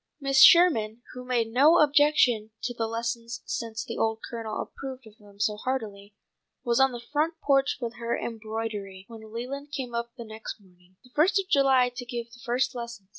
Mrs. 0.19 0.47
Sherman, 0.47 1.03
who 1.13 1.23
made 1.23 1.49
no 1.51 1.77
objection 1.77 2.49
to 2.63 2.73
the 2.73 2.87
lessons 2.87 3.43
since 3.45 3.85
the 3.85 3.99
old 3.99 4.23
Colonel 4.27 4.59
approved 4.59 5.05
of 5.05 5.19
them 5.19 5.39
so 5.39 5.57
heartily, 5.57 6.15
was 6.63 6.79
on 6.79 6.91
the 6.91 7.03
front 7.13 7.35
porch 7.39 7.77
with 7.79 7.97
her 7.97 8.17
embroidery 8.17 9.05
when 9.07 9.31
Leland 9.31 9.71
came 9.71 9.93
up 9.93 10.11
the 10.17 10.25
next 10.25 10.59
morning, 10.59 10.95
the 11.03 11.11
first 11.13 11.37
of 11.39 11.47
July, 11.49 11.89
to 11.95 12.03
give 12.03 12.31
the 12.31 12.41
first 12.43 12.73
lesson. 12.73 13.09